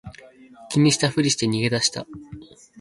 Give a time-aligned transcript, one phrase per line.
[0.71, 2.07] 気にしたふりして逃げ出した